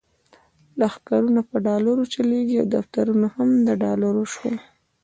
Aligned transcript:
لښکرونه 0.79 1.41
په 1.49 1.55
ډالرو 1.67 2.03
چلیږي 2.13 2.55
او 2.61 2.67
دفترونه 2.75 3.27
هم 3.35 3.49
د 3.67 3.67
ډالر 3.81 4.15
شول. 4.33 4.57